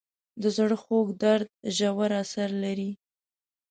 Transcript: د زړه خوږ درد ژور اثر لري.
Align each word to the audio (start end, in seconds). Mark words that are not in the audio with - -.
د 0.41 0.43
زړه 0.57 0.77
خوږ 0.83 1.07
درد 1.23 1.47
ژور 1.75 2.11
اثر 2.21 2.49
لري. 2.63 2.91